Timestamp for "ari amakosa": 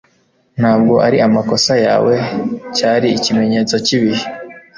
1.07-1.73